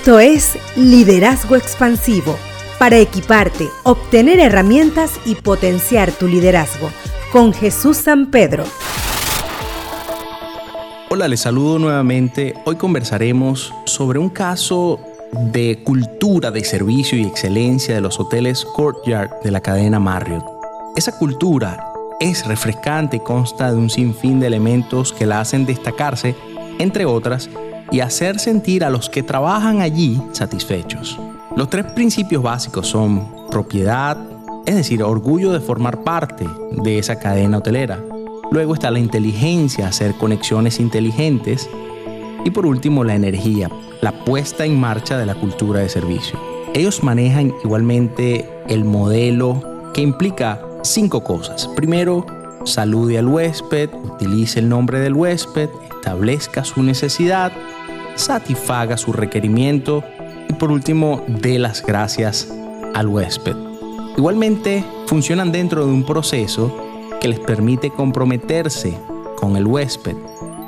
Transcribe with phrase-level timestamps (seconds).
[0.00, 2.38] Esto es Liderazgo Expansivo,
[2.78, 6.88] para equiparte, obtener herramientas y potenciar tu liderazgo,
[7.30, 8.64] con Jesús San Pedro.
[11.10, 12.54] Hola, les saludo nuevamente.
[12.64, 14.98] Hoy conversaremos sobre un caso
[15.32, 20.46] de cultura de servicio y excelencia de los hoteles Courtyard de la cadena Marriott.
[20.96, 26.34] Esa cultura es refrescante y consta de un sinfín de elementos que la hacen destacarse,
[26.78, 27.50] entre otras,
[27.90, 31.18] y hacer sentir a los que trabajan allí satisfechos.
[31.56, 34.16] Los tres principios básicos son propiedad,
[34.66, 37.98] es decir, orgullo de formar parte de esa cadena hotelera.
[38.50, 41.68] Luego está la inteligencia, hacer conexiones inteligentes.
[42.44, 46.38] Y por último, la energía, la puesta en marcha de la cultura de servicio.
[46.74, 51.68] Ellos manejan igualmente el modelo que implica cinco cosas.
[51.76, 52.24] Primero,
[52.64, 57.52] salude al huésped, utilice el nombre del huésped, establezca su necesidad,
[58.16, 60.02] satisfaga su requerimiento
[60.48, 62.48] y por último dé las gracias
[62.94, 63.56] al huésped.
[64.16, 66.76] Igualmente funcionan dentro de un proceso
[67.20, 68.98] que les permite comprometerse
[69.36, 70.16] con el huésped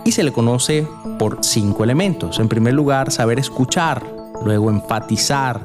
[0.05, 0.87] y se le conoce
[1.19, 2.39] por cinco elementos.
[2.39, 4.03] En primer lugar, saber escuchar,
[4.45, 5.65] luego enfatizar,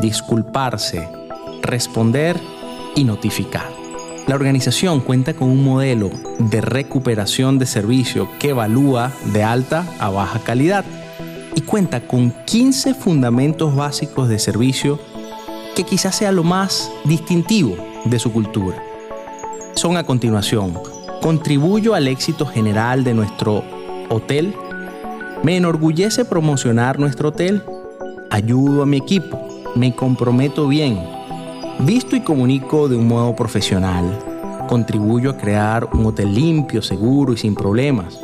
[0.00, 1.08] disculparse,
[1.62, 2.38] responder
[2.94, 3.87] y notificar.
[4.28, 10.10] La organización cuenta con un modelo de recuperación de servicio que evalúa de alta a
[10.10, 10.84] baja calidad
[11.54, 15.00] y cuenta con 15 fundamentos básicos de servicio
[15.74, 18.76] que quizás sea lo más distintivo de su cultura.
[19.74, 20.78] Son a continuación,
[21.22, 23.64] contribuyo al éxito general de nuestro
[24.10, 24.54] hotel,
[25.42, 27.62] me enorgullece promocionar nuestro hotel,
[28.28, 29.40] ayudo a mi equipo,
[29.74, 31.17] me comprometo bien,
[31.80, 37.36] visto y comunico de un modo profesional, contribuyo a crear un hotel limpio, seguro y
[37.36, 38.18] sin problemas,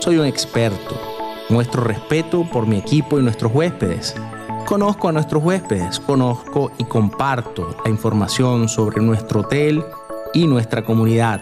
[0.00, 0.96] soy un experto,
[1.50, 4.14] Muestro respeto por mi equipo y nuestros huéspedes.
[4.66, 9.82] Conozco a nuestros huéspedes, conozco y comparto la información sobre nuestro hotel
[10.32, 11.40] y nuestra comunidad.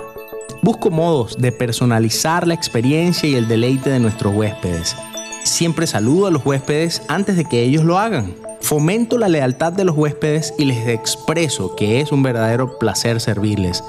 [0.63, 4.97] Busco modos de personalizar la experiencia y el deleite de nuestros huéspedes.
[5.45, 8.48] Siempre saludo a los huéspedes antes de que ellos lo hagan.
[8.61, 13.83] Fomento la lealtad de los huéspedes y les expreso que es un verdadero placer servirles.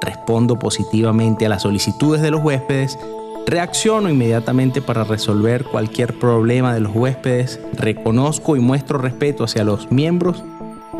[0.00, 2.98] Respondo positivamente a las solicitudes de los huéspedes
[3.46, 9.92] Reacciono inmediatamente para resolver cualquier problema de los huéspedes, reconozco y muestro respeto hacia los
[9.92, 10.42] miembros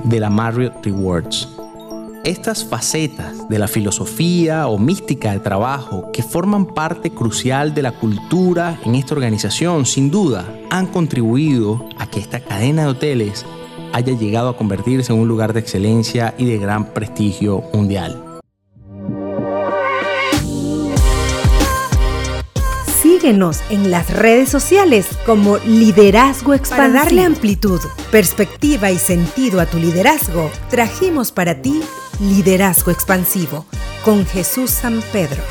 [0.04, 1.55] de la Marriott Rewards.
[2.26, 7.92] Estas facetas de la filosofía o mística de trabajo que forman parte crucial de la
[7.92, 13.46] cultura en esta organización, sin duda, han contribuido a que esta cadena de hoteles
[13.92, 18.40] haya llegado a convertirse en un lugar de excelencia y de gran prestigio mundial.
[23.00, 26.92] Síguenos en las redes sociales como Liderazgo Expansivo.
[26.92, 31.82] Para darle amplitud, perspectiva y sentido a tu liderazgo, trajimos para ti
[32.20, 33.66] Liderazgo Expansivo
[34.04, 35.42] con Jesús San Pedro.